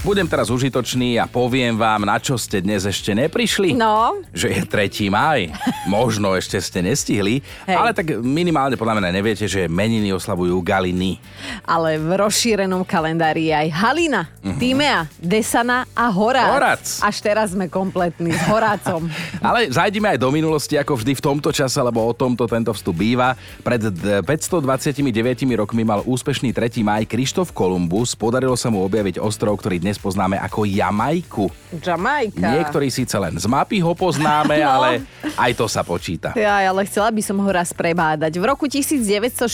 [0.00, 3.76] Budem teraz užitočný a poviem vám, na čo ste dnes ešte neprišli.
[3.76, 4.16] No.
[4.32, 5.12] Že je 3.
[5.12, 5.52] maj.
[5.84, 7.76] Možno ešte ste nestihli, Hej.
[7.76, 11.20] ale tak minimálne podľa mňa neviete, že meniny oslavujú Galiny.
[11.68, 16.48] Ale v rozšírenom kalendári je aj Halina, Tímea, Desana a Horác.
[16.48, 16.86] Horác.
[17.04, 19.04] Až teraz sme kompletní s Horácom.
[19.44, 22.96] Ale zajdime aj do minulosti, ako vždy v tomto čase, lebo o tomto tento vstup
[22.96, 23.36] býva.
[23.60, 25.04] Pred d- 529
[25.60, 26.80] rokmi mal úspešný 3.
[26.80, 28.16] maj Krištof Kolumbus.
[28.16, 31.48] Podarilo sa mu objaviť ostrov, ktorý dnes poznáme ako Jamajku.
[31.72, 32.36] Jamajka.
[32.52, 34.68] Niektorí síce len z mapy ho poznáme, No.
[34.68, 35.02] ale
[35.34, 36.36] aj to sa počíta.
[36.36, 38.36] Ja, ale chcela by som ho raz prebádať.
[38.36, 39.48] V roku 1960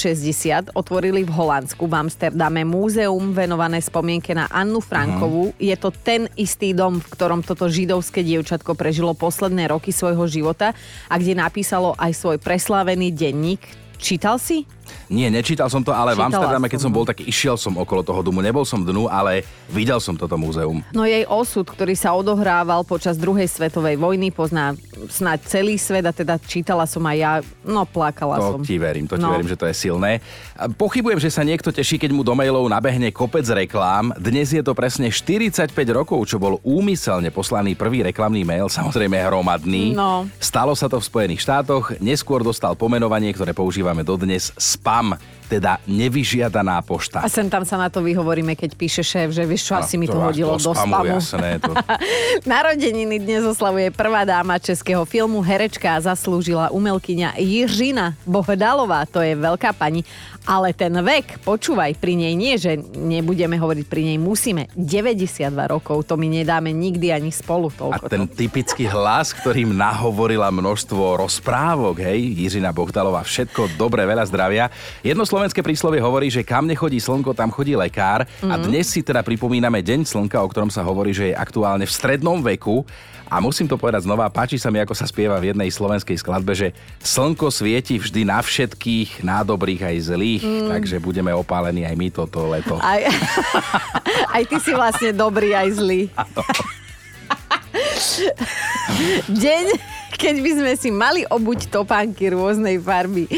[0.73, 5.55] otvorili v Holandsku v Amsterdame múzeum venované spomienke na Annu Frankovú.
[5.57, 10.73] Je to ten istý dom, v ktorom toto židovské dievčatko prežilo posledné roky svojho života
[11.07, 13.63] a kde napísalo aj svoj preslávený denník.
[13.97, 14.65] Čítal si?
[15.07, 17.75] Nie, nečítal som to, ale v Čítala Amsterdame, som, keď som bol, tak išiel som
[17.75, 18.41] okolo toho domu.
[18.41, 20.83] Nebol som dnu, ale videl som toto múzeum.
[20.91, 24.75] No jej osud, ktorý sa odohrával počas druhej svetovej vojny, pozná
[25.07, 28.61] snáď celý svet a teda čítala som aj ja, no plakala To som.
[28.63, 29.33] ti verím, to ti No.
[29.33, 30.19] verím, že to je silné.
[30.75, 34.15] Pochybujem, že sa niekto teší, keď mu do mailov nabehne kopec reklám.
[34.17, 39.93] Dnes je to presne 45 rokov, čo bol úmyselne poslaný prvý reklamný mail, samozrejme hromadný.
[39.93, 40.25] No.
[40.39, 45.17] Stalo sa to v Spojených štátoch, neskôr dostal pomenovanie, ktoré používame dodnes, spam,
[45.47, 47.23] teda nevyžiadaná pošta.
[47.23, 50.11] A sem tam sa na to vyhovoríme, keď píše šéf, že vieš čo, asi mi
[50.11, 51.17] to až hodilo do spamu.
[51.17, 51.73] Jasné, to...
[52.51, 59.07] Narodeniny dnes oslavuje prvá dáma českého filmu, herečka a zaslúžila umelkyňa Jiřina Bohdalová.
[59.15, 60.03] To je veľká pani.
[60.47, 64.71] Ale ten vek, počúvaj, pri nej nie, že nebudeme hovoriť pri nej, musíme.
[64.79, 68.07] 92 rokov, to my nedáme nikdy ani spolu A toľko.
[68.07, 74.71] ten typický hlas, ktorým nahovorila množstvo rozprávok, hej, Jiřina Bohdalová, všetko dobre, veľa zdravia.
[75.03, 78.25] Jedno slovenské príslovie hovorí, že kam nechodí slnko, tam chodí lekár.
[78.41, 81.93] A dnes si teda pripomíname Deň slnka, o ktorom sa hovorí, že je aktuálne v
[81.93, 82.89] strednom veku.
[83.29, 86.57] A musím to povedať znova, páči sa mi, ako sa spieva v jednej slovenskej skladbe,
[86.57, 86.73] že
[87.05, 92.49] slnko svieti vždy na všetkých, na dobrých aj zlých, takže budeme opálení aj my toto
[92.49, 92.81] leto.
[92.81, 93.05] Aj,
[94.41, 96.09] aj ty si vlastne dobrý, aj zlý.
[99.45, 99.67] Deň,
[100.17, 103.29] keď by sme si mali obuť topánky rôznej farby.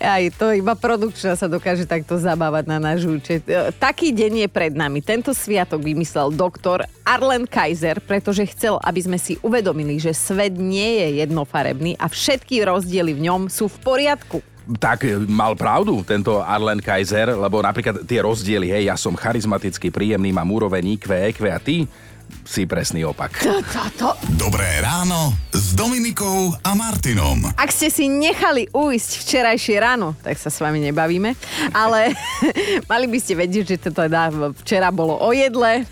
[0.00, 3.44] Aj to iba produkčná sa dokáže takto zabávať na náš účet.
[3.44, 5.04] E, Taký deň je pred nami.
[5.04, 11.04] Tento sviatok vymyslel doktor Arlen Kaiser, pretože chcel, aby sme si uvedomili, že svet nie
[11.04, 14.40] je jednofarebný a všetky rozdiely v ňom sú v poriadku.
[14.80, 19.92] Tak e, mal pravdu tento Arlen Kaiser, lebo napríklad tie rozdiely, hej, ja som charizmatický,
[19.92, 21.84] príjemný, mám úroveň IQ, EQ a ty
[22.46, 23.42] si presný opak.
[24.34, 27.52] Dobré ráno s Dominikou a Martinom.
[27.54, 31.36] Ak ste si nechali uísť včerajšie ráno, tak sa s vami nebavíme,
[31.70, 32.14] ale
[32.90, 34.30] mali by ste vedieť, že to teda
[34.64, 35.86] včera bolo o jedle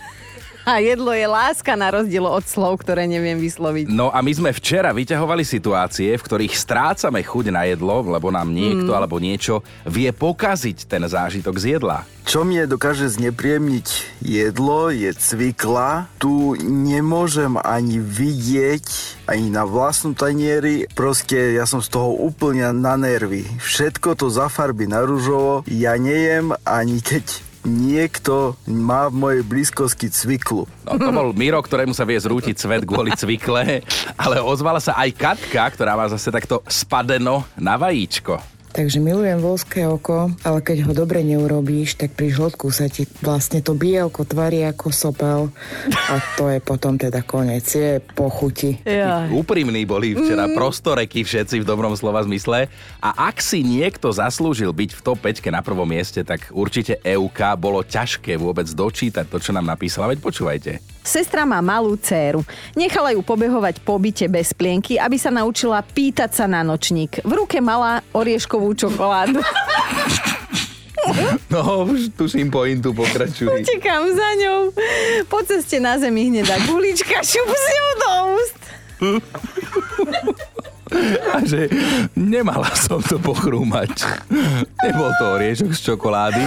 [0.68, 3.88] a jedlo je láska na rozdiel od slov, ktoré neviem vysloviť.
[3.88, 8.52] No a my sme včera vyťahovali situácie, v ktorých strácame chuť na jedlo, lebo nám
[8.52, 8.98] niekto Mm.
[9.00, 12.04] alebo niečo vie pokaziť ten zážitok z jedla.
[12.28, 16.12] Čo mne dokáže znepríjemniť jedlo, je cvikla.
[16.20, 18.84] Tu nemôžem ani vidieť,
[19.24, 20.84] ani na vlastnom tanieri.
[20.92, 23.48] Proste ja som z toho úplne na nervy.
[23.64, 25.64] Všetko to zafarbí na rúžovo.
[25.72, 30.64] Ja nejem ani keď niekto má v mojej blízkosti cviklu.
[30.88, 33.84] No to bol Miro, ktorému sa vie zrútiť svet kvôli cvikle,
[34.16, 38.57] ale ozvala sa aj Katka, ktorá má zase takto spadeno na vajíčko.
[38.78, 43.58] Takže milujem voľské oko, ale keď ho dobre neurobíš, tak pri žltku sa ti vlastne
[43.58, 45.50] to bielko tvarí ako sopel
[45.90, 48.78] a to je potom teda konec, je po chuti.
[48.86, 49.26] Ja.
[49.34, 50.54] Úprimní boli včera Mm.
[50.54, 52.70] prostoreky všetci v dobrom slova zmysle.
[53.02, 57.58] A ak si niekto zaslúžil byť v top 5 na prvom mieste, tak určite EUK
[57.58, 60.06] bolo ťažké vôbec dočítať to, čo nám napísala.
[60.06, 60.97] Veď počúvajte.
[61.08, 62.44] Sestra má malú dceru.
[62.76, 67.24] Nechala ju pobehovať po byte bez plienky, aby sa naučila pýtať sa na nočník.
[67.24, 69.41] V ruke mala orieškovú čokoládu.
[71.49, 73.49] No, už tuším pointu, pokračuj.
[73.49, 74.60] Utekám za ňou.
[75.32, 78.60] Po ceste na zemi hnedá gulička, šup si ju do úst.
[81.32, 81.72] A že
[82.12, 84.05] nemala som to pochrúmať.
[84.84, 86.44] Nebol to oriešok z čokolády.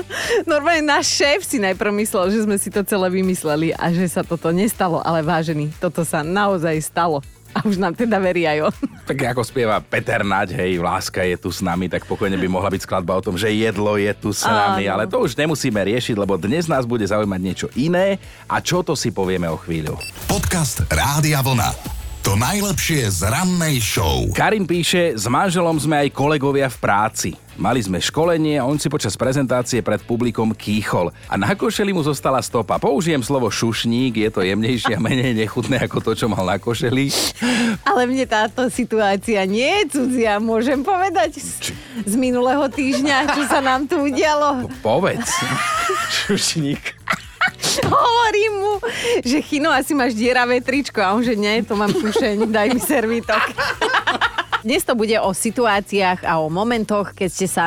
[0.50, 4.22] Normálne náš šéf si najprv myslel, že sme si to celé vymysleli a že sa
[4.24, 7.20] toto nestalo, ale vážený, toto sa naozaj stalo.
[7.52, 8.74] A už nám teda verí aj on.
[9.12, 12.72] Tak ako spieva Peter Naď, hej, láska je tu s nami, tak pokojne by mohla
[12.72, 14.92] byť skladba o tom, že jedlo je tu s nami, Áno.
[14.96, 18.16] ale to už nemusíme riešiť, lebo dnes nás bude zaujímať niečo iné
[18.48, 20.00] a čo to si povieme o chvíľu.
[20.24, 22.01] Podcast Rádia Vlna.
[22.22, 24.30] To najlepšie z rannej show.
[24.30, 27.30] Karin píše, s manželom sme aj kolegovia v práci.
[27.58, 31.10] Mali sme školenie a on si počas prezentácie pred publikom kýchol.
[31.26, 32.78] A na košeli mu zostala stopa.
[32.78, 37.10] Použijem slovo šušník, je to jemnejšie a menej nechutné ako to, čo mal na košeli.
[37.82, 41.74] Ale mne táto situácia nie je cudzia, môžem povedať z,
[42.06, 44.70] z minulého týždňa, čo sa nám tu udialo.
[44.78, 45.26] Povedz.
[46.22, 46.94] Šušník.
[47.88, 48.72] Hovorím mu,
[49.24, 52.80] že Chino, asi máš dieravé tričko a on, že nie, to mám sušeň, daj mi
[52.80, 53.42] servítok.
[54.66, 57.64] Dnes to bude o situáciách a o momentoch, keď ste sa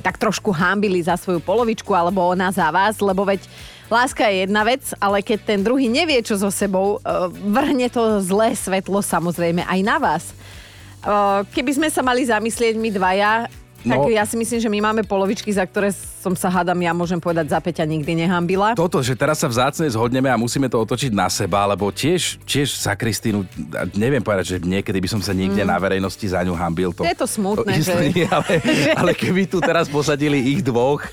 [0.00, 3.44] tak trošku hámbili za svoju polovičku alebo ona za vás, lebo veď
[3.92, 8.22] láska je jedna vec, ale keď ten druhý nevie, čo so sebou, eh, vrhne to
[8.24, 10.24] zlé svetlo samozrejme aj na vás.
[10.32, 13.32] Eh, Keby sme sa mali zamyslieť my dvaja,
[13.80, 14.08] tak No.
[14.08, 17.46] ja si myslím, že my máme polovičky, za ktoré som sa hádam, ja môžem povedať,
[17.48, 18.74] za Peťa nikdy nehambila.
[18.74, 22.74] Toto, že teraz sa vzácne zhodneme a musíme to otočiť na seba, lebo tiež, tiež
[22.74, 23.46] za Kristínu,
[23.94, 26.90] neviem povedať, že niekedy by som sa niekde na verejnosti za ňu hambil.
[26.92, 27.08] To, Mm.
[27.08, 28.52] Je to smutné, isto že- nie, ale,
[28.92, 31.06] ale keby tu teraz posadili ich dvoch,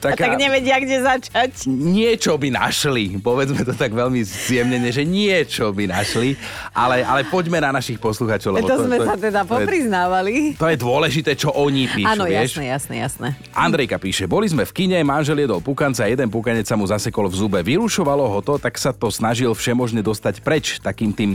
[0.00, 1.68] tak, Tak nevedia, kde začať.
[1.68, 3.20] niečo by našli.
[3.20, 6.40] Povedzme to tak veľmi zjemnene, že niečo by našli.
[6.70, 8.56] Ale, ale poďme na našich posluchačov.
[8.56, 10.34] Lebo To, sme to, sa teda to, je, popriznávali.
[10.54, 12.56] to je dôležité, čo oni píšu, Áno, vieš?
[12.56, 13.28] jasné, jasné, jasné.
[13.52, 17.28] Andrejka píše, boli sme v kine, manžel jedol pukanca a jeden pukanec sa mu zasekol
[17.28, 17.58] v zube.
[17.60, 21.30] Vyrušovalo ho to, tak sa to snažil všemožne dostať preč takým tým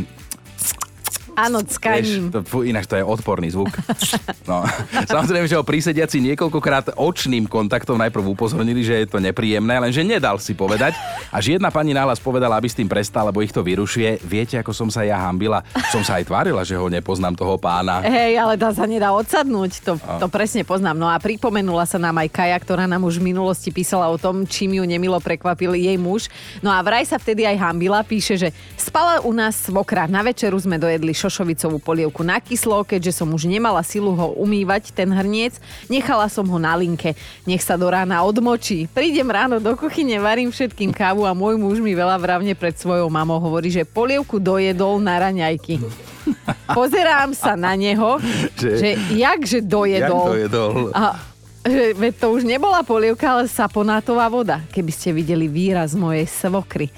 [1.35, 2.23] Áno, Vieš, ckaním.
[2.31, 3.71] to, fú, ináč to je odporný zvuk.
[4.45, 4.61] No.
[5.09, 10.37] Samozrejme, že ho prísediaci niekoľkokrát očným kontaktom najprv upozornili, že je to nepríjemné, lenže nedal
[10.37, 10.93] si povedať.
[11.33, 14.21] Až jedna pani náhlas povedala, aby s tým prestal, lebo ich to vyrušuje.
[14.21, 15.65] Viete, ako som sa ja hambila?
[15.89, 18.05] Som sa aj tvárila, že ho nepoznám toho pána.
[18.05, 20.93] Hej, ale tá sa nedá odsadnúť, to, to presne poznám.
[21.01, 24.45] No a pripomenula sa nám aj Kaja, ktorá nám už v minulosti písala o tom,
[24.45, 26.29] čím ju nemilo prekvapil jej muž.
[26.61, 30.05] No a vraj sa vtedy aj hambila, píše, že spala u nás svokra.
[30.05, 34.93] Na večeru sme dojedli šošovicovú polievku na kyslo, keďže som už nemala silu ho umývať,
[34.93, 35.57] ten hrniec,
[35.89, 37.17] nechala som ho na linke.
[37.43, 38.85] Nech sa do rána odmočí.
[38.85, 43.09] Prídem ráno do kuchyne, varím všetkým kávu a môj muž mi veľa vravne pred svojou
[43.09, 45.81] mamou hovorí, že polievku dojedol na raňajky.
[46.77, 50.21] Pozerám sa na neho, že, Že- že jakže dojedol.
[50.21, 50.71] Jak to jedol?
[50.93, 51.17] A,
[51.65, 54.61] že, veď to už nebola polievka, ale saponátová voda.
[54.69, 56.93] Keby ste videli výraz mojej svokry.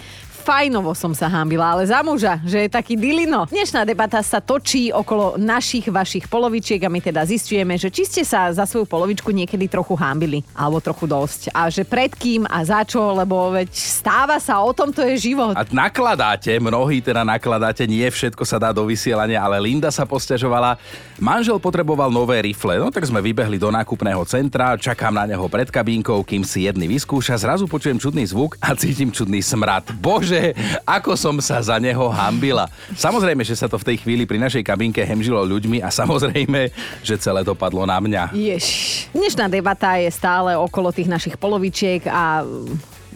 [0.47, 3.51] Fajnovo som sa hambila, ale za muža, že je taký dilino.
[3.51, 8.23] Dnešná debata sa točí okolo našich, vašich polovičiek a my teda zistujeme, že či ste
[8.23, 11.51] sa za svoju polovičku niekedy trochu hambili, alebo trochu dosť.
[11.51, 15.19] A že pred kým a za čo, lebo veď stáva sa, o tom to je
[15.19, 15.51] život.
[15.51, 20.79] A nakladáte, mnohí teda nakladáte, nie všetko sa dá do vysielania, ale Linda sa posťažovala.
[21.17, 25.65] Manžel potreboval nové rifle, no tak sme vybehli do nákupného centra, čakám na neho pred
[25.65, 29.97] kabínkou, kým si jedný vyskúša, zrazu počujem čudný zvuk a cítim čudný smrad.
[29.97, 30.53] Bože,
[30.85, 32.69] ako som sa za neho hambila.
[32.93, 36.69] Samozrejme, že sa to v tej chvíli pri našej kabínke hemžilo ľuďmi a samozrejme,
[37.01, 38.37] že celé to padlo na mňa.
[38.37, 38.65] Jež.
[39.09, 42.45] Dnešná debata je stále okolo tých našich polovičiek a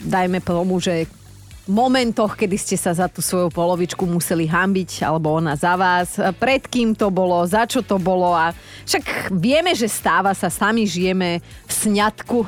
[0.01, 1.06] dajme tomu, že
[1.69, 6.66] momentoch, kedy ste sa za tú svoju polovičku museli hambiť, alebo ona za vás, pred
[6.66, 8.54] kým to bolo, za čo to bolo a
[8.86, 12.40] však vieme, že stáva sa, sami žijeme v sňatku.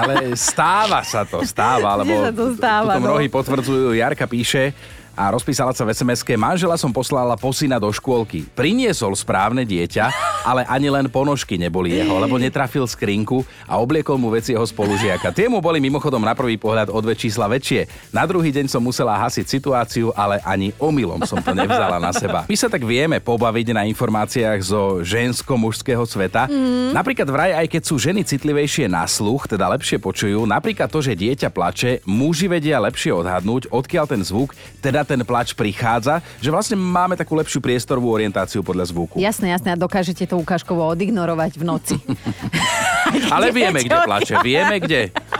[0.00, 3.12] Ale stáva sa to, stáva, lebo sa to stáva, no.
[3.12, 4.72] mnohí potvrdzujú, Jarka píše,
[5.20, 8.48] a rozpísala sa v sms manžela som poslala po syna do škôlky.
[8.56, 10.08] Priniesol správne dieťa,
[10.48, 15.28] ale ani len ponožky neboli jeho, lebo netrafil skrinku a obliekol mu veci jeho spolužiaka.
[15.36, 17.84] Tie mu boli mimochodom na prvý pohľad o dve čísla väčšie.
[18.16, 22.48] Na druhý deň som musela hasiť situáciu, ale ani omylom som to nevzala na seba.
[22.48, 26.48] My sa tak vieme pobaviť na informáciách zo žensko-mužského sveta.
[26.48, 26.96] Mm.
[26.96, 31.12] Napríklad vraj, aj keď sú ženy citlivejšie na sluch, teda lepšie počujú, napríklad to, že
[31.12, 36.78] dieťa plače, muži vedia lepšie odhadnúť, odkiaľ ten zvuk, teda ten plač prichádza, že vlastne
[36.78, 39.18] máme takú lepšiu priestorovú orientáciu podľa zvuku.
[39.18, 41.96] Jasné, jasné, a dokážete to ukážkovo odignorovať v noci.
[43.34, 45.10] Ale vieme, kde plače, vieme, kde.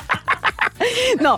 [1.25, 1.37] No,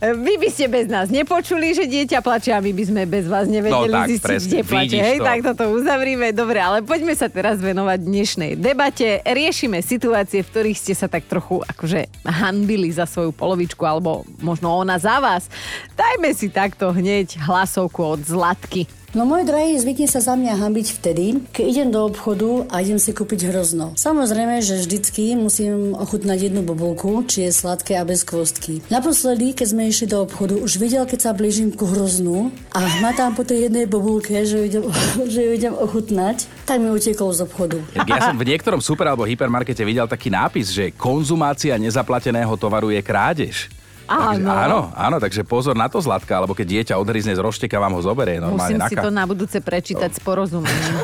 [0.00, 3.48] vy by ste bez nás nepočuli, že dieťa plače a my by sme bez vás
[3.48, 4.98] nevedeli No tak, zistiť, presne, kde plače.
[5.00, 5.24] Hej, to.
[5.24, 6.26] tak toto uzavrime.
[6.36, 9.24] Dobre, ale poďme sa teraz venovať dnešnej debate.
[9.24, 14.74] Riešime situácie, v ktorých ste sa tak trochu akože hanbili za svoju polovičku, alebo možno
[14.76, 15.48] ona za vás.
[15.96, 19.03] Dajme si takto hneď hlasovku od Zlatky.
[19.14, 22.98] No môj drahý, zvykne sa za mňa hambiť vtedy, keď idem do obchodu a idem
[22.98, 23.94] si kúpiť hrozno.
[23.94, 28.82] Samozrejme, že vždycky musím ochutnať jednu bobulku, či je sladké a bez kvostky.
[28.90, 33.38] Naposledy, keď sme išli do obchodu, už videl, keď sa blížim ku hroznu a hmatám
[33.38, 34.82] po tej jednej bobulke, že ju idem,
[35.32, 37.78] že ju idem ochutnať, tak mi utekol z obchodu.
[37.94, 42.98] Ja som v niektorom super alebo hypermarkete videl taký nápis, že konzumácia nezaplateného tovaru je
[42.98, 43.70] krádež.
[44.04, 44.52] Takže, Áno.
[44.52, 48.02] áno, áno, takže pozor na to, Zlatka, alebo keď dieťa odhryzne z rošteka, vám ho
[48.04, 50.94] zoberie normálne Musím na si to na budúce prečítať s porozumením.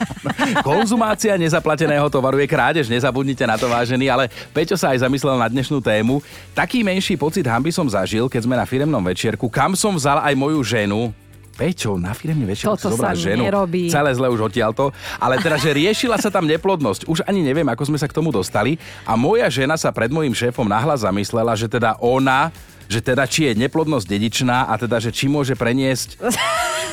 [0.66, 5.52] Konzumácia nezaplateného tovaru je krádež, nezabudnite na to vážený, ale Peťo sa aj zamyslel na
[5.52, 6.24] dnešnú tému.
[6.56, 10.32] Taký menší pocit hamby som zažil, keď sme na firemnom večierku, kam som vzal aj
[10.32, 11.12] moju ženu.
[11.56, 13.44] Peťo, na firemný večer Toto sa ženu.
[13.44, 13.92] nerobí.
[13.92, 14.94] Celé zle už odtiaľto.
[15.20, 17.04] Ale teda, že riešila sa tam neplodnosť.
[17.04, 18.80] Už ani neviem, ako sme sa k tomu dostali.
[19.04, 22.48] A moja žena sa pred mojim šéfom nahlas zamyslela, že teda ona
[22.90, 26.18] že teda či je neplodnosť dedičná a teda, že či môže preniesť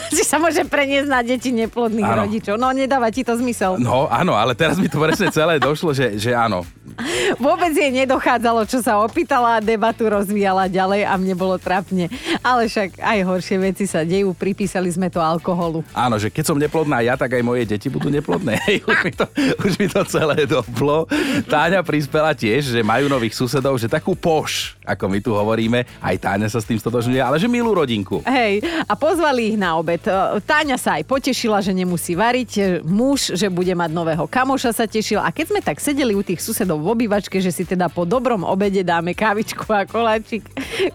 [0.15, 2.19] Či sa môže preniesť na deti neplodných Áno.
[2.25, 2.55] rodičov.
[2.55, 3.75] No, nedáva ti to zmysel.
[3.77, 6.63] No áno, ale teraz mi to presne celé došlo, že, že áno.
[7.43, 12.07] Vôbec jej nedochádzalo, čo sa opýtala a debatu rozvíjala ďalej a mne bolo trapne.
[12.39, 15.83] Ale však aj horšie veci sa dejú, pripísali sme to alkoholu.
[15.91, 18.57] Áno, že keď som neplodná ja, tak aj moje deti budú neplodné.
[18.87, 19.25] Už, mi to,
[19.67, 21.05] už mi to celé doplo.
[21.45, 26.15] Táňa prispela tiež, že majú nových susedov, že takú poš, ako my tu hovoríme, aj
[26.23, 28.23] Táňa sa s tým stotožňuje, ale že milú rodinku.
[28.23, 29.96] Hej, a pozvali ich na obed.
[30.05, 32.51] E, Táňa sa aj potešila, že nemusí variť.
[32.57, 35.17] E, Muž, že bude mať nového kamoša, sa tešil.
[35.17, 38.43] A keď sme tak sedeli u tých susedov v obývačke, že si teda po dobrom
[38.43, 40.45] obede dáme kávičku a koláčik,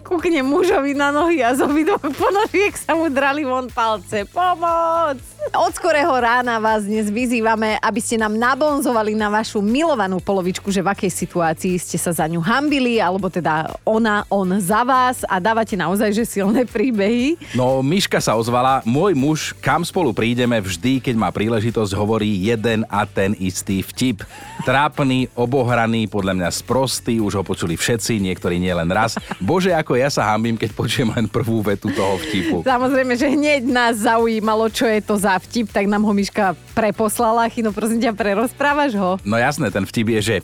[0.07, 4.23] kúkne mužovi na nohy a z obidvoch ponožiek sa mu drali von palce.
[4.29, 5.17] Pomoc!
[5.51, 10.79] Od skorého rána vás dnes vyzývame, aby ste nám nabonzovali na vašu milovanú polovičku, že
[10.79, 15.43] v akej situácii ste sa za ňu hambili, alebo teda ona, on za vás a
[15.43, 17.35] dávate naozaj že silné príbehy.
[17.59, 22.85] No, Miška sa ozvala, môj muž, kam spolu prídeme, vždy, keď má príležitosť, hovorí jeden
[22.85, 24.21] a ten istý vtip.
[24.61, 29.17] Trápny, obohraný, podľa mňa sprostý, už ho počuli všetci, niektorí nie len raz.
[29.41, 32.61] Bože, ako ja sa hambím, keď počujem len prvú vetu toho vtipu.
[32.61, 37.49] Samozrejme, že hneď nás zaujímalo, čo je to za vtip, tak nám ho Miška preposlala.
[37.49, 39.17] Chino, prosím ťa, prerozprávaš ho?
[39.25, 40.43] No jasné, ten vtip je, že e,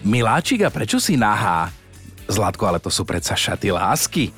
[0.00, 1.68] Miláčik, a prečo si nahá?
[2.24, 4.32] Zlatko, ale to sú predsa šaty lásky.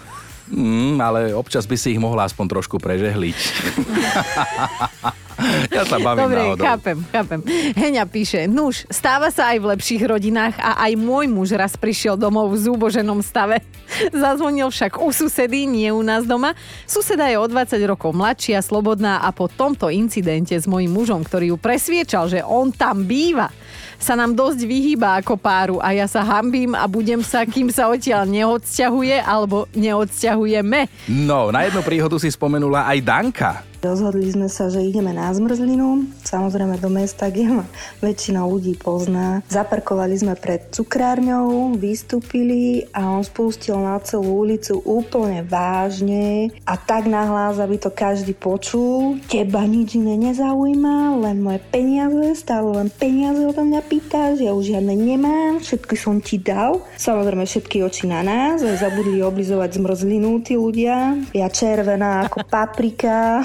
[0.53, 3.39] Mm, ale občas by si ich mohla aspoň trošku prežehliť.
[5.71, 6.65] ja sa bavím Dobre, náhodou.
[6.65, 7.41] chápem, chápem.
[7.75, 12.15] Heňa píše, nuž, stáva sa aj v lepších rodinách a aj môj muž raz prišiel
[12.15, 13.61] domov v zúboženom stave.
[14.15, 16.55] Zazvonil však u susedy, nie u nás doma.
[16.87, 21.55] Suseda je o 20 rokov mladšia, slobodná a po tomto incidente s mojím mužom, ktorý
[21.55, 23.51] ju presviečal, že on tam býva,
[23.99, 27.89] sa nám dosť vyhýba ako páru a ja sa hambím a budem sa, kým sa
[27.89, 31.09] odtiaľ neodsťahuje alebo neodsťahujeme.
[31.25, 33.53] No, na jednu príhodu si spomenula aj Danka.
[33.85, 37.67] Rozhodli sme sa, že ideme na zmrzlinu, samozrejme do mesta, kde ma
[38.01, 39.45] väčšina ľudí pozná.
[39.53, 47.05] Zaparkovali sme pred cukrárňou, vystúpili a on spustil na celú ulicu úplne vážne a tak
[47.05, 49.21] nahlas, aby to každý počul.
[49.29, 54.81] Teba nič iné nezaujíma, len moje peniaze, stále len peniaze odo mňa pýtaš, ja už
[54.81, 56.81] žiadne nemám, všetky som ti dal.
[56.97, 61.21] Samozrejme všetky oči na nás, aj zabudli oblizovať zmrzlinu tí ľudia.
[61.37, 63.45] Ja červená ako paprika,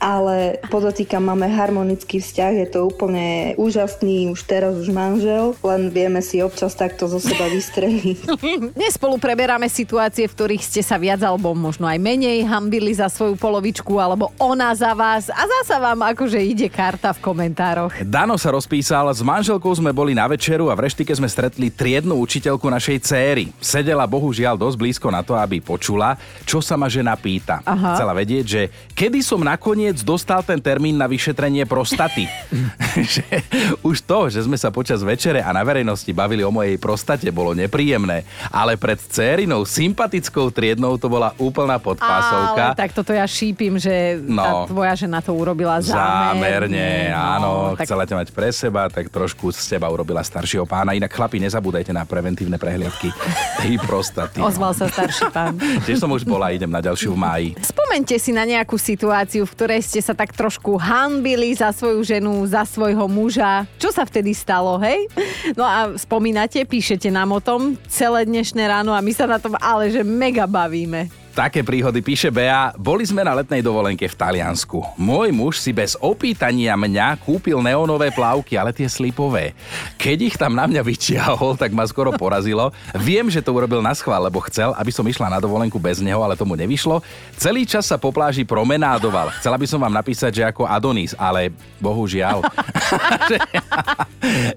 [0.00, 6.24] ale podotýkam, máme harmonický vzťah, je to úplne úžasný, už teraz už manžel, len vieme
[6.24, 8.18] si občas takto zo seba vystreliť.
[8.80, 13.12] Dnes spolu preberáme situácie, v ktorých ste sa viac alebo možno aj menej hambili za
[13.12, 17.92] svoju polovičku, alebo ona za vás a zasa vám akože ide karta v komentároch.
[18.00, 22.16] Dano sa rozpísal, s manželkou sme boli na večeru a v reštike sme stretli triednu
[22.16, 23.52] učiteľku našej céry.
[23.60, 26.16] Sedela bohužiaľ dosť blízko na to, aby počula,
[26.48, 27.60] čo sa ma žena pýta.
[27.68, 28.00] Aha.
[28.00, 28.62] Chcela vedieť, že
[28.96, 32.24] kedy som nakoniec dostal ten termín na vyšetrenie prostaty.
[33.14, 33.24] že
[33.80, 37.52] už to, že sme sa počas večere a na verejnosti bavili o mojej prostate, bolo
[37.52, 38.22] nepríjemné.
[38.48, 42.72] Ale pred cérinou sympatickou triednou to bola úplná podpásovka.
[42.72, 44.42] Ale tak toto ja šípim, že No.
[44.42, 46.70] tá tvoja žena to urobila zámerne.
[46.70, 47.50] Zámerne, áno.
[47.70, 50.94] No, tak Chcela ťa mať pre seba, tak trošku z teba urobila staršieho pána.
[50.94, 53.10] Inak chlapi, nezabúdajte na preventívne prehliadky
[53.58, 54.38] tej prostaty.
[54.38, 55.56] ozval sa starší pán.
[55.86, 57.48] Tiež som už bola, idem na ďalšiu v máji.
[57.60, 62.46] Spomente si na nejakú situáciu, v ktorej ste sa tak trošku hanbili za svoju ženu,
[62.48, 63.68] za svojho muža.
[63.76, 65.08] Čo sa vtedy stalo, hej?
[65.58, 69.56] No a spomínate, píšete nám o tom celé dnešné ráno a my sa na tom
[69.58, 71.19] ale že mega bavíme.
[71.30, 72.74] Také príhody píše Bea.
[72.74, 74.82] Boli sme na letnej dovolenke v Taliansku.
[74.98, 79.54] Môj muž si bez opýtania mňa kúpil neonové plavky, ale tie slipové.
[79.94, 82.74] Keď ich tam na mňa vyčiahol, tak ma skoro porazilo.
[82.98, 86.18] Viem, že to urobil na schvál, lebo chcel, aby som išla na dovolenku bez neho,
[86.18, 86.98] ale tomu nevyšlo.
[87.38, 89.30] Celý čas sa po pláži promenádoval.
[89.38, 92.42] Chcela by som vám napísať, že ako Adonis, ale bohužiaľ.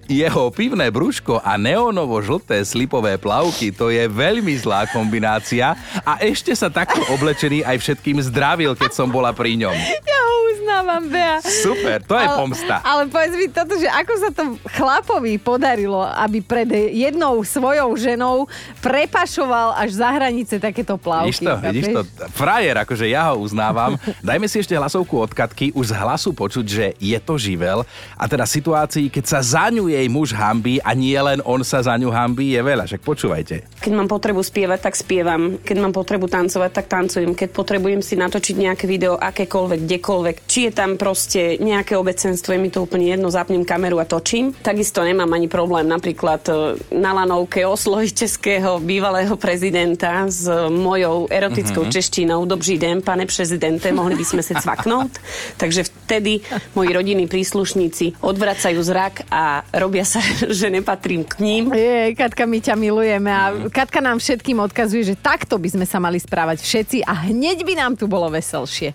[0.09, 6.51] Jeho pivné brúško a neonovo žlté slipové plavky, to je veľmi zlá kombinácia a ešte
[6.51, 9.73] sa takto oblečený aj všetkým zdravil, keď som bola pri ňom.
[9.73, 10.32] Ja
[10.63, 11.43] uznávam, Bea.
[11.43, 12.79] Super, to je pomsta.
[12.87, 14.43] Ale povedz mi toto, že ako sa to
[14.79, 18.47] chlapovi podarilo, aby pred jednou svojou ženou
[18.79, 21.35] prepašoval až za hranice takéto plavky.
[21.35, 22.01] Vidíš to, vidíš to.
[22.31, 23.99] Frajer, akože ja ho uznávam.
[24.23, 25.75] Dajme si ešte hlasovku od Katky.
[25.75, 27.83] Už z hlasu počuť, že je to živel.
[28.15, 31.83] A teda situácií, keď sa za ňu jej muž hambí a nie len on sa
[31.83, 32.87] za ňu hambí, je veľa.
[32.87, 33.67] Však počúvajte.
[33.83, 35.59] Keď mám potrebu spievať, tak spievam.
[35.59, 37.35] Keď mám potrebu tancovať, tak tancujem.
[37.35, 40.35] Keď potrebujem si natočiť nejaké video, akékoľvek, kdekoľvek.
[40.53, 44.53] Či je tam proste nejaké obecenstvo, je mi to úplne jedno, zapnem kameru a točím.
[44.53, 46.53] Takisto nemám ani problém napríklad e,
[46.93, 51.97] na lanovke osloviť českého bývalého prezidenta s mojou erotickou mm-hmm.
[51.97, 52.45] češtinou.
[52.45, 55.17] Dobrý den, pane prezidente, mohli by sme sa cvaknúť.
[55.61, 56.43] Takže vtedy
[56.75, 60.19] moji rodinní príslušníci odvracajú zrak a robia sa,
[60.59, 61.63] že nepatrím k ním.
[61.71, 66.03] Je, Katka, my ťa milujeme a Katka nám všetkým odkazuje, že takto by sme sa
[66.03, 68.91] mali správať všetci a hneď by nám tu bolo veselšie.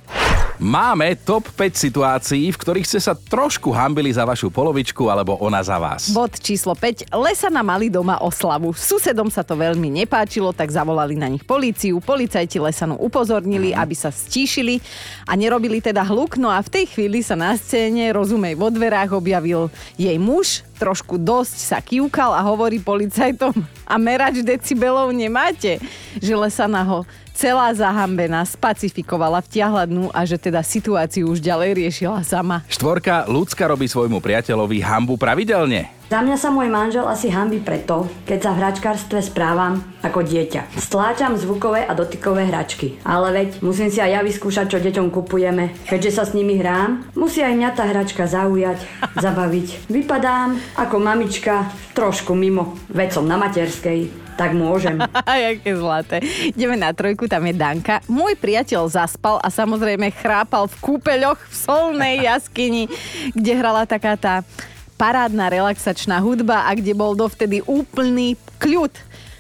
[0.59, 5.63] Máme top 5 situácií, v ktorých ste sa trošku hambili za vašu polovičku alebo ona
[5.63, 6.11] za vás.
[6.11, 7.15] Bod číslo 5.
[7.15, 8.75] Lesana mali doma oslavu.
[8.75, 12.03] Susedom sa to veľmi nepáčilo, tak zavolali na nich políciu.
[12.03, 14.83] Policajti Lesanu upozornili, aby sa stíšili
[15.31, 16.35] a nerobili teda hluk.
[16.35, 21.19] No a v tej chvíli sa na scéne, rozumej, vo dverách objavil jej muž, trošku
[21.19, 25.83] dosť sa kývkal a hovorí policajtom a merač decibelov nemáte,
[26.23, 27.03] že Lesana ho
[27.39, 32.67] celá zahambená spacifikovala, vtiahla dnu a že teda situáciu už ďalej riešila sama.
[32.67, 35.99] Štvorka, ľudská robí svojmu priateľovi hambu pravidelne.
[36.09, 40.81] Za mňa sa môj manžel asi hambí preto, keď sa v hračkárstve správam ako dieťa.
[40.81, 42.97] Stláčam zvukové a dotykové hračky.
[43.05, 45.77] Ale veď musím si aj ja vyskúšať, čo deťom kupujeme.
[45.85, 48.81] Keďže sa s nimi hrám, musí aj mňa tá hračka zaujať,
[49.25, 49.93] zabaviť.
[49.93, 52.77] Vypadám ako mamička trošku mimo.
[52.91, 55.03] Veď som na materskej tak môžem.
[55.27, 56.23] Jaké zlaté.
[56.55, 57.99] Ideme na trojku, tam je Danka.
[58.07, 62.87] Môj priateľ zaspal a samozrejme chrápal v kúpeľoch v solnej jaskyni,
[63.35, 64.47] kde hrala taká tá
[64.95, 68.91] parádna relaxačná hudba a kde bol dovtedy úplný kľud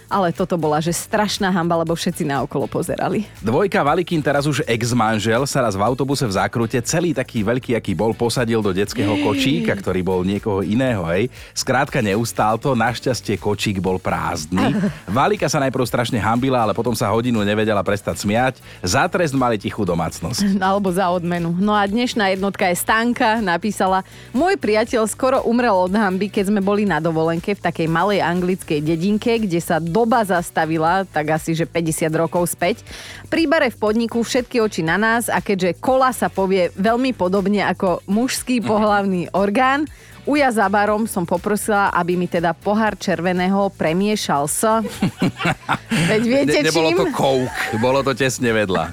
[0.09, 3.29] ale toto bola, že strašná hamba, lebo všetci naokolo pozerali.
[3.45, 7.93] Dvojka Valikin, teraz už ex-manžel, sa raz v autobuse v zákrute celý taký veľký, aký
[7.93, 11.29] bol, posadil do detského kočíka, ktorý bol niekoho iného, hej.
[11.53, 14.75] Skrátka neustál to, našťastie kočík bol prázdny.
[15.09, 18.55] Valika sa najprv strašne hambila, ale potom sa hodinu nevedela prestať smiať.
[18.81, 20.57] Za trest mali tichú domácnosť.
[20.69, 21.53] Alebo za odmenu.
[21.61, 26.61] No a dnešná jednotka je Stanka, napísala Môj priateľ skoro umrel od hamby, keď sme
[26.65, 31.67] boli na dovolenke v takej malej anglickej dedinke, kde sa doba zastavila, tak asi že
[31.67, 32.87] 50 rokov späť.
[33.27, 37.67] Pri bare v podniku všetky oči na nás a keďže kola sa povie veľmi podobne
[37.67, 39.91] ako mužský pohlavný orgán,
[40.29, 44.61] Uja za barom som poprosila, aby mi teda pohár červeného premiešal s...
[46.13, 46.99] Veď viete ne, nebolo čím?
[47.01, 48.93] to kouk, bolo to tesne vedľa.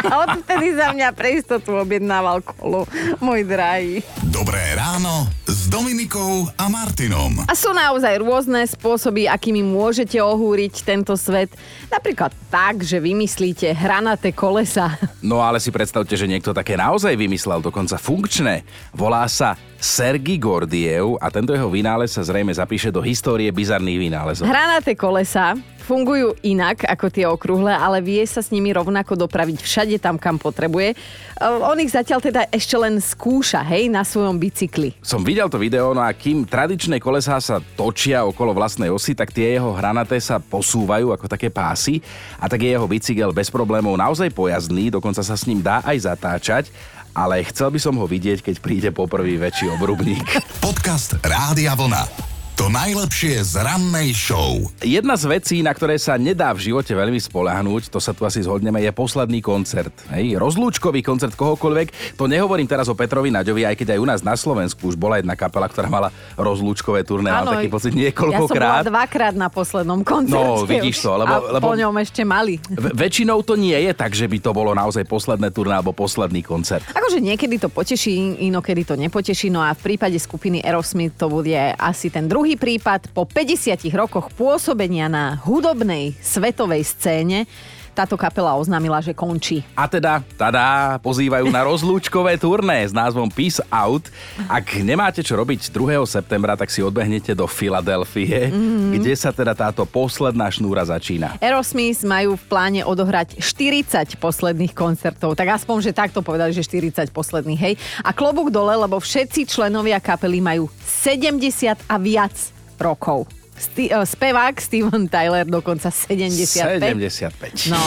[0.00, 2.88] A odtedy za mňa pre istotu objednával kolu,
[3.20, 4.00] môj drahý.
[4.32, 7.44] Dobré ráno s Dominikou a Martinom.
[7.44, 11.52] A sú naozaj rôzne spôsoby, akými môžete ohúriť tento svet.
[11.92, 14.96] Napríklad tak, že vymyslíte hranaté kolesa.
[15.20, 18.64] No ale si predstavte, že niekto také naozaj vymyslel, dokonca funkčné.
[18.96, 24.46] Volá sa Sergi Gordiev a tento jeho vynález sa zrejme zapíše do histórie bizarných vynálezov.
[24.46, 29.98] Hranaté kolesa fungujú inak ako tie okrúhle, ale vie sa s nimi rovnako dopraviť všade
[29.98, 30.94] tam, kam potrebuje.
[30.94, 30.96] E,
[31.42, 34.94] on ich zatiaľ teda ešte len skúša, hej, na svojom bicykli.
[35.02, 39.34] Som videl to video, no a kým tradičné kolesá sa točia okolo vlastnej osy, tak
[39.34, 41.98] tie jeho hranaté sa posúvajú ako také pásy
[42.38, 46.06] a tak je jeho bicykel bez problémov naozaj pojazdný, dokonca sa s ním dá aj
[46.06, 46.64] zatáčať
[47.12, 50.24] ale chcel by som ho vidieť, keď príde poprvý väčší obrubník.
[50.64, 52.31] Podcast Rádia Vlna.
[52.62, 54.70] To najlepšie z rannej show.
[54.86, 58.38] Jedna z vecí, na ktoré sa nedá v živote veľmi spolahnúť, to sa tu asi
[58.38, 59.90] zhodneme, je posledný koncert.
[60.14, 62.14] Hej, rozlúčkový koncert kohokoľvek.
[62.14, 65.18] To nehovorím teraz o Petrovi Naďovi, aj keď aj u nás na Slovensku už bola
[65.18, 68.86] jedna kapela, ktorá mala rozlúčkové turné, ale taký pocit niekoľkokrát.
[68.86, 70.38] Ja som bola dvakrát na poslednom koncerte.
[70.38, 72.62] No, vidíš to, lebo, a lebo po ňom ešte mali.
[72.62, 76.46] V- väčšinou to nie je tak, že by to bolo naozaj posledné turné alebo posledný
[76.46, 76.86] koncert.
[76.94, 81.58] Akože niekedy to poteší, inokedy to nepoteší, no a v prípade skupiny Aerosmith to bude
[81.74, 87.48] asi ten druhý Druhý prípad po 50 rokoch pôsobenia na hudobnej svetovej scéne
[87.92, 89.60] táto kapela oznámila, že končí.
[89.76, 94.08] A teda, tadá, pozývajú na rozlúčkové turné s názvom Peace Out.
[94.48, 96.02] Ak nemáte čo robiť 2.
[96.08, 98.96] septembra, tak si odbehnete do Filadelfie, mm-hmm.
[98.96, 101.36] kde sa teda táto posledná šnúra začína.
[101.38, 107.12] Aerosmith majú v pláne odohrať 40 posledných koncertov, tak aspoň, že takto povedali, že 40
[107.12, 107.74] posledných, hej.
[108.00, 112.34] A klobúk dole, lebo všetci členovia kapely majú 70 a viac
[112.80, 113.41] rokov.
[113.52, 116.80] Sti- uh, spevák Steven Tyler dokonca 75.
[116.80, 117.70] 75.
[117.70, 117.82] No.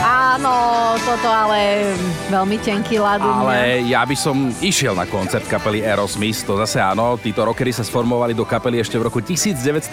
[0.00, 1.90] Áno, toto ale
[2.30, 3.18] veľmi tenký ľad.
[3.18, 7.82] Ale ja by som išiel na koncert kapely Aerosmith, to zase áno, títo rockery sa
[7.82, 9.90] sformovali do kapely ešte v roku 1970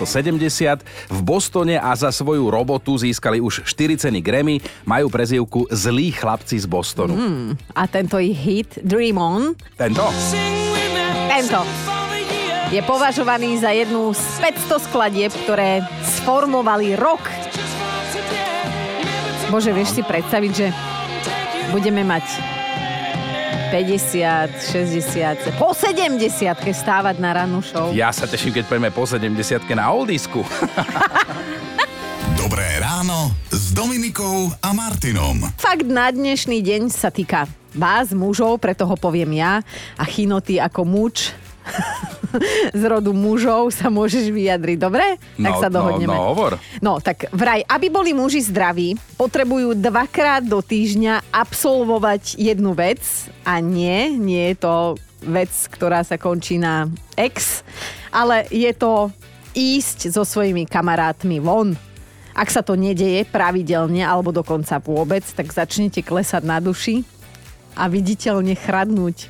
[1.10, 6.60] v Bostone a za svoju robotu získali už 4 ceny Grammy, majú prezývku Zlí chlapci
[6.60, 7.13] z Bostonu.
[7.17, 10.06] Hmm, a tento ich hit Dream On, Tento?
[11.28, 11.60] tento,
[12.67, 17.23] je považovaný za jednu z 500 skladieb, ktoré sformovali rok.
[19.47, 20.67] Bože, vieš si predstaviť, že
[21.71, 22.27] budeme mať
[23.71, 26.19] 50, 60, po 70
[26.75, 27.95] stávať na rannú show.
[27.95, 29.32] Ja sa teším, keď pojeme po 70
[29.71, 30.43] na oldisku.
[32.43, 35.39] Dobré ráno s Dominikou a Martinom.
[35.56, 39.63] Fakt na dnešný deň sa týka vás, mužov, preto ho poviem ja.
[39.95, 41.32] A chinoty ako muč
[42.80, 45.17] z rodu mužov sa môžeš vyjadriť, dobre?
[45.39, 46.12] Tak No, sa dohodneme.
[46.12, 46.53] No, no, hovor.
[46.84, 53.01] No, tak vraj, aby boli muži zdraví, potrebujú dvakrát do týždňa absolvovať jednu vec
[53.47, 54.73] a nie, nie je to
[55.23, 57.65] vec, ktorá sa končí na ex,
[58.13, 59.10] ale je to
[59.58, 61.73] ísť so svojimi kamarátmi von.
[62.38, 67.01] Ak sa to nedeje pravidelne alebo dokonca vôbec, tak začnete klesať na duši
[67.73, 69.25] a viditeľne chradnúť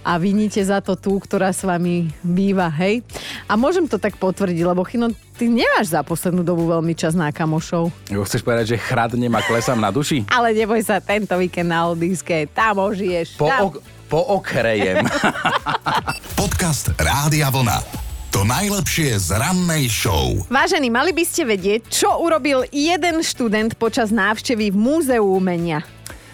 [0.00, 3.04] a viníte za to tú, ktorá s vami býva, hej?
[3.44, 7.28] A môžem to tak potvrdiť, lebo Chino, ty nemáš za poslednú dobu veľmi čas na
[7.32, 7.92] kamošov.
[8.08, 10.24] Jo, chceš povedať, že chradnem a klesám na duši?
[10.32, 13.36] Ale neboj sa, tento víkend na Oldiske, tam ožiješ.
[13.36, 13.60] Po, tam.
[13.68, 13.74] ok,
[14.08, 15.04] po okrejem.
[16.40, 17.78] Podcast Rádia Vlna.
[18.30, 20.38] To najlepšie z rannej show.
[20.46, 25.82] Vážení, mali by ste vedieť, čo urobil jeden študent počas návštevy v Múzeu umenia.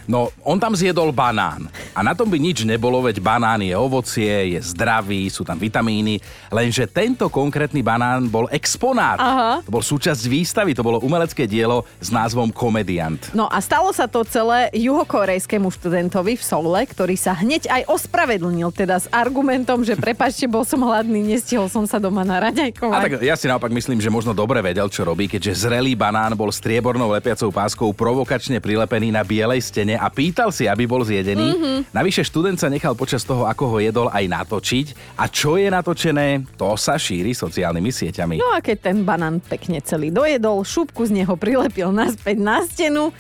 [0.07, 1.67] No, on tam zjedol banán.
[1.91, 6.23] A na tom by nič nebolo, veď banán je ovocie, je zdravý, sú tam vitamíny,
[6.49, 9.19] lenže tento konkrétny banán bol exponát.
[9.19, 9.53] Aha.
[9.67, 13.35] To bol súčasť výstavy, to bolo umelecké dielo s názvom Komediant.
[13.35, 18.71] No a stalo sa to celé juhokorejskému študentovi v Soule, ktorý sa hneď aj ospravedlnil,
[18.71, 23.03] teda s argumentom, že prepačte, bol som hladný, nestihol som sa doma A naraďajkovať.
[23.03, 26.55] tak ja si naopak myslím, že možno dobre vedel, čo robí, keďže zrelý banán bol
[26.55, 31.49] striebornou lepiacou páskou provokačne prilepený na bielej stene a pýtal si, aby bol zjedený.
[31.57, 31.77] Mm-hmm.
[31.91, 35.19] Navyše študent sa nechal počas toho, ako ho jedol, aj natočiť.
[35.19, 38.37] A čo je natočené, to sa šíri sociálnymi sieťami.
[38.39, 43.11] No a keď ten banán pekne celý dojedol, šupku z neho prilepil naspäť na stenu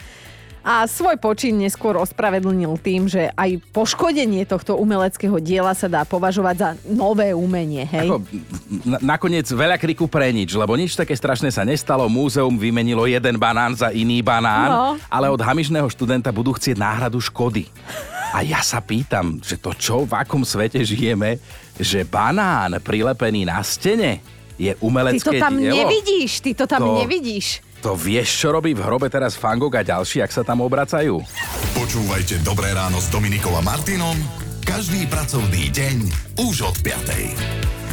[0.66, 6.56] a svoj počin neskôr ospravedlnil tým, že aj poškodenie tohto umeleckého diela sa dá považovať
[6.56, 8.02] za nové umenie, hej?
[8.04, 8.18] Ako,
[8.82, 12.06] na- nakoniec veľa kriku pre nič, lebo nič také strašné sa nestalo.
[12.06, 14.84] Múzeum vymenilo jeden banán za iný banán, No.
[15.06, 17.70] ale od hamižného študenta budú chcieť náhradu škody.
[18.28, 21.38] A ja sa pýtam, že to čo, v akom svete žijeme,
[21.74, 24.18] že banán prilepený na stene
[24.56, 25.78] je Ty umelecké to tam dielo?
[25.78, 27.62] nevidíš, ty to tam To- nevidíš.
[27.84, 31.20] To vieš, čo robí v hrobe teraz Fangok a ďalší, ak sa tam obracajú?
[31.76, 35.96] Počúvajte Dobré ráno s Dominikou a Martinom každý pracovný deň
[36.42, 37.85] už od 5.